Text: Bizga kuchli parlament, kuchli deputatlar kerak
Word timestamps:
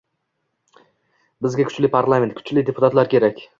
Bizga 1.47 1.67
kuchli 1.69 1.93
parlament, 1.99 2.35
kuchli 2.41 2.67
deputatlar 2.73 3.15
kerak 3.15 3.47